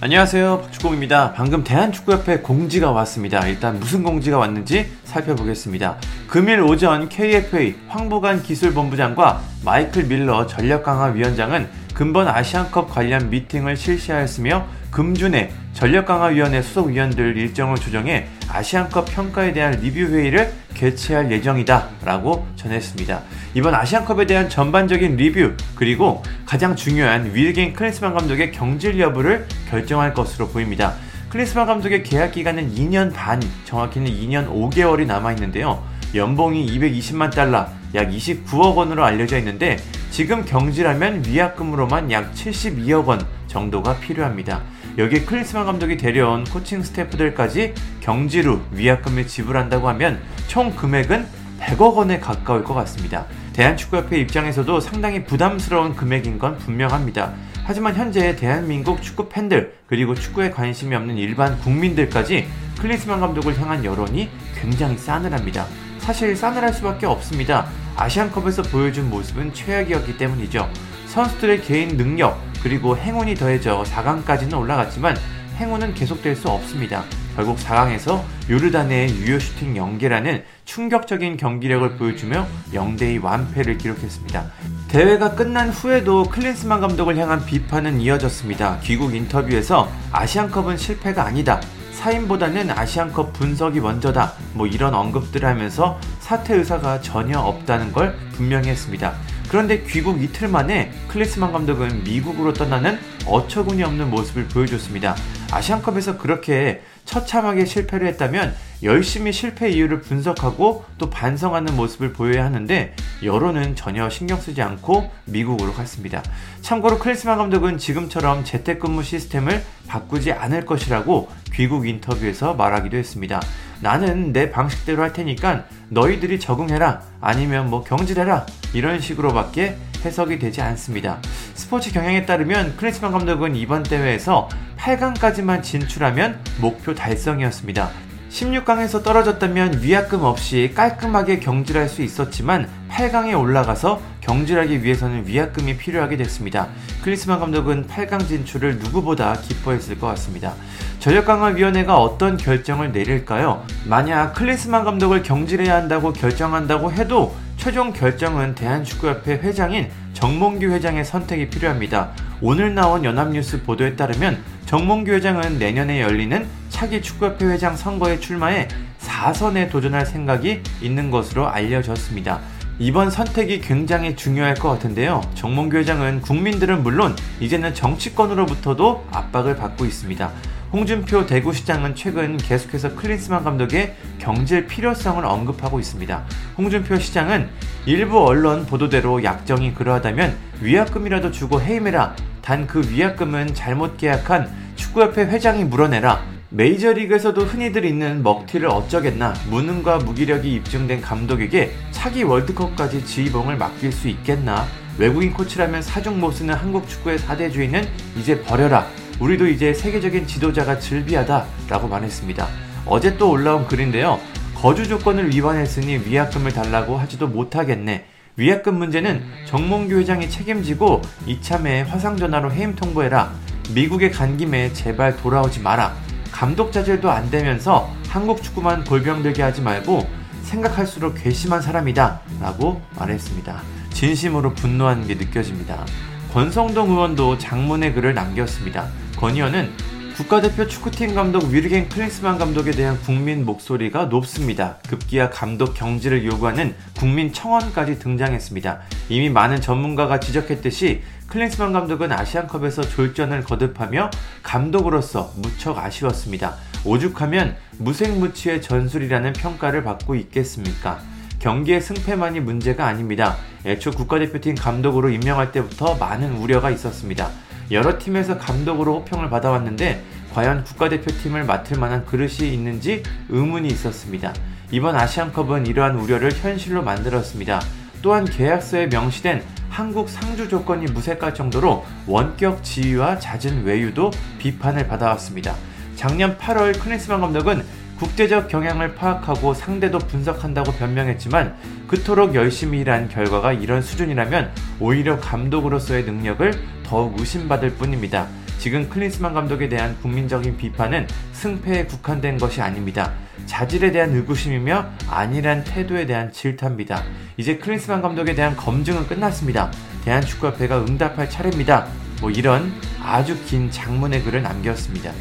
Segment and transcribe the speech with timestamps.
[0.00, 0.60] 안녕하세요.
[0.62, 1.32] 박주공입니다.
[1.32, 3.44] 방금 대한축구협회 공지가 왔습니다.
[3.48, 5.96] 일단 무슨 공지가 왔는지 살펴보겠습니다.
[6.28, 16.62] 금일 오전 KFA 황보관 기술본부장과 마이클 밀러 전력강화위원장은 근본 아시안컵 관련 미팅을 실시하였으며 금주내 전력강화위원회
[16.62, 23.22] 소속 위원들 일정을 조정해 아시안컵 평가에 대한 리뷰 회의를 개최할 예정이다 라고 전했습니다.
[23.54, 30.48] 이번 아시안컵에 대한 전반적인 리뷰 그리고 가장 중요한 윌겐 클린스만 감독의 경질 여부를 결정할 것으로
[30.48, 30.94] 보입니다.
[31.30, 35.84] 클린스만 감독의 계약 기간은 2년 반, 정확히는 2년 5개월이 남아 있는데요.
[36.14, 39.76] 연봉이 220만 달러, 약 29억 원으로 알려져 있는데
[40.10, 44.62] 지금 경질하면 위약금으로만 약 72억 원 정도가 필요합니다.
[44.96, 51.26] 여기에 클린스만 감독이 데려온 코칭 스태프들까지 경질 후 위약금을 지불한다고 하면 총 금액은
[51.60, 53.26] 100억 원에 가까울 것 같습니다.
[53.52, 57.32] 대한축구협회 입장에서도 상당히 부담스러운 금액인 건 분명합니다.
[57.64, 62.46] 하지만 현재 대한민국 축구 팬들 그리고 축구에 관심이 없는 일반 국민들까지
[62.80, 65.66] 클린스만 감독을 향한 여론이 굉장히 싸늘합니다.
[65.98, 67.68] 사실 싸늘할 수밖에 없습니다.
[67.98, 70.70] 아시안컵에서 보여준 모습은 최악이었기 때문이죠.
[71.06, 75.16] 선수들의 개인 능력 그리고 행운이 더해져 4강까지는 올라갔지만
[75.56, 77.02] 행운은 계속될 수 없습니다.
[77.34, 84.44] 결국 4강에서 요르단의 유효 슈팅 연계라는 충격적인 경기력을 보여주며 0대2 완패를 기록했습니다.
[84.86, 88.78] 대회가 끝난 후에도 클린스만 감독을 향한 비판은 이어졌습니다.
[88.82, 91.60] 귀국 인터뷰에서 아시안컵은 실패가 아니다.
[91.92, 94.32] 사인보다는 아시안컵 분석이 먼저다.
[94.54, 99.14] 뭐 이런 언급들을 하면서 사퇴 의사가 전혀 없다는 걸 분명히 했습니다.
[99.48, 105.16] 그런데 귀국 이틀 만에 클리스만 감독은 미국으로 떠나는 어처구니 없는 모습을 보여줬습니다.
[105.50, 113.74] 아시안컵에서 그렇게 처참하게 실패를 했다면 열심히 실패 이유를 분석하고 또 반성하는 모습을 보여야 하는데 여론은
[113.74, 116.22] 전혀 신경 쓰지 않고 미국으로 갔습니다.
[116.60, 123.40] 참고로 클리스만 감독은 지금처럼 재택근무 시스템을 바꾸지 않을 것이라고 귀국 인터뷰에서 말하기도 했습니다.
[123.80, 131.18] 나는 내 방식대로 할 테니까 너희들이 적응해라 아니면 뭐 경질해라 이런 식으로밖에 해석이 되지 않습니다.
[131.54, 137.90] 스포츠 경향에 따르면 클리스만 감독은 이번 대회에서 8강까지만 진출하면 목표 달성이었습니다.
[138.30, 146.68] 16강에서 떨어졌다면 위약금 없이 깔끔하게 경질할 수 있었지만 8강에 올라가서 경질하기 위해서는 위약금이 필요하게 됐습니다.
[147.02, 150.54] 클리스만 감독은 8강 진출을 누구보다 기뻐했을 것 같습니다.
[150.98, 153.64] 전력강화위원회가 어떤 결정을 내릴까요?
[153.84, 162.10] 만약 클리스만 감독을 경질해야 한다고 결정한다고 해도 최종 결정은 대한축구협회 회장인 정몽규 회장의 선택이 필요합니다.
[162.40, 168.68] 오늘 나온 연합뉴스 보도에 따르면 정몽규 회장은 내년에 열리는 차기 축구협회 회장 선거에 출마해
[169.00, 172.40] 4선에 도전할 생각이 있는 것으로 알려졌습니다.
[172.80, 175.20] 이번 선택이 굉장히 중요할 것 같은데요.
[175.34, 180.30] 정몽규 회장은 국민들은 물론 이제는 정치권으로부터도 압박을 받고 있습니다.
[180.72, 186.24] 홍준표 대구시장은 최근 계속해서 클린스만 감독의 경질 필요성을 언급하고 있습니다.
[186.58, 187.48] 홍준표 시장은
[187.86, 192.14] 일부 언론 보도대로 약정이 그러하다면 위약금이라도 주고 해임해라.
[192.42, 196.22] 단 그 위약금은 잘못 계약한 축구협회 회장이 물어내라.
[196.50, 204.66] 메이저리그에서도 흔히들 있는 먹튀를 어쩌겠나 무능과 무기력이 입증된 감독에게 차기 월드컵까지 지휘봉을 맡길 수 있겠나
[204.96, 207.86] 외국인 코치라면 사중 모쓰는 한국 축구의 사대주의는
[208.18, 208.86] 이제 버려라
[209.20, 212.46] 우리도 이제 세계적인 지도자가 즐비하다 라고 말했습니다
[212.86, 214.18] 어제 또 올라온 글인데요
[214.54, 222.74] 거주 조건을 위반했으니 위약금을 달라고 하지도 못하겠네 위약금 문제는 정몽규 회장이 책임지고 이참에 화상전화로 해임
[222.74, 223.32] 통보해라
[223.74, 225.94] 미국에 간 김에 제발 돌아오지 마라
[226.30, 230.06] 감독 자질도 안 되면서 한국 축구만 골병들게 하지 말고
[230.42, 233.60] 생각할수록 괘씸한 사람이다 라고 말했습니다.
[233.92, 235.84] 진심으로 분노하는 게 느껴집니다.
[236.32, 238.88] 권성동 의원도 장문의 글을 남겼습니다.
[239.18, 239.72] 권 의원은
[240.14, 244.76] 국가대표 축구팀 감독 위르겐 클린스만 감독에 대한 국민 목소리가 높습니다.
[244.88, 248.80] 급기야 감독 경질을 요구하는 국민 청원까지 등장했습니다.
[249.08, 254.10] 이미 많은 전문가가 지적했듯이 클린스만 감독은 아시안컵에서 졸전을 거듭하며
[254.44, 256.54] 감독으로서 무척 아쉬웠습니다.
[256.84, 261.00] 오죽하면 무색무취의 전술이라는 평가를 받고 있겠습니까?
[261.40, 263.36] 경기의 승패만이 문제가 아닙니다.
[263.66, 267.30] 애초 국가대표팀 감독으로 임명할 때부터 많은 우려가 있었습니다.
[267.70, 274.32] 여러 팀에서 감독으로 호평을 받아왔는데 과연 국가대표팀을 맡을 만한 그릇이 있는지 의문이 있었습니다.
[274.70, 277.60] 이번 아시안컵은 이러한 우려를 현실로 만들었습니다.
[278.02, 285.54] 또한 계약서에 명시된 한국 상주 조건이 무색할 정도로 원격 지휘와 잦은 외유도 비판을 받아왔습니다.
[285.96, 287.64] 작년 8월 클린스만 감독은
[287.98, 291.56] 국제적 경향을 파악하고 상대도 분석한다고 변명했지만
[291.88, 296.52] 그토록 열심히 일한 결과가 이런 수준이라면 오히려 감독으로서의 능력을
[296.84, 298.28] 더욱 의심받을 뿐입니다.
[298.58, 303.12] 지금 클린스만 감독에 대한 국민적인 비판은 승패에 국한된 것이 아닙니다.
[303.46, 307.02] 자질에 대한 의구심이며 아니란 태도에 대한 질타입니다.
[307.36, 309.70] 이제 클린스만 감독에 대한 검증은 끝났습니다.
[310.04, 311.86] 대한축구협회가 응답할 차례입니다.
[312.20, 315.12] 뭐 이런 아주 긴 장문의 글을 남겼습니다.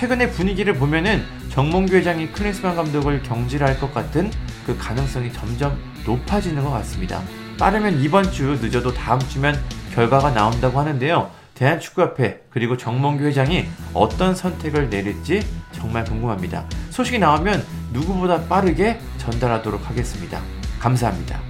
[0.00, 4.30] 최근의 분위기를 보면은 정몽규 회장이 클린스만 감독을 경질할 것 같은
[4.64, 7.20] 그 가능성이 점점 높아지는 것 같습니다.
[7.58, 9.54] 빠르면 이번 주 늦어도 다음 주면
[9.92, 11.30] 결과가 나온다고 하는데요.
[11.52, 16.64] 대한축구협회 그리고 정몽규 회장이 어떤 선택을 내릴지 정말 궁금합니다.
[16.88, 17.62] 소식이 나오면
[17.92, 20.40] 누구보다 빠르게 전달하도록 하겠습니다.
[20.78, 21.49] 감사합니다.